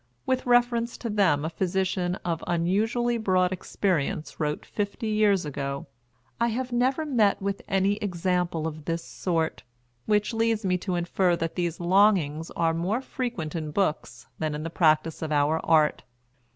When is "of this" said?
8.65-9.03